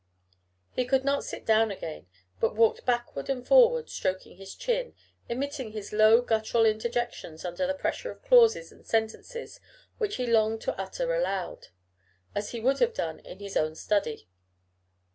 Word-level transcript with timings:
He 0.71 0.83
could 0.85 1.03
not 1.05 1.23
sit 1.23 1.45
down 1.45 1.69
again, 1.69 2.07
but 2.39 2.55
walked 2.55 2.87
backward 2.87 3.29
and 3.29 3.45
forward, 3.47 3.87
stroking 3.87 4.37
his 4.37 4.55
chin, 4.55 4.95
emitting 5.29 5.73
his 5.73 5.93
low 5.93 6.23
guttural 6.23 6.65
interjections 6.65 7.45
under 7.45 7.67
the 7.67 7.75
pressure 7.75 8.09
of 8.09 8.23
clauses 8.23 8.71
and 8.71 8.83
sentences 8.83 9.59
which 9.99 10.15
he 10.15 10.25
longed 10.25 10.61
to 10.61 10.75
utter 10.75 11.13
aloud, 11.13 11.67
as 12.33 12.49
he 12.49 12.59
would 12.59 12.79
have 12.79 12.95
done 12.95 13.19
in 13.19 13.37
his 13.37 13.55
own 13.55 13.75
study. 13.75 14.27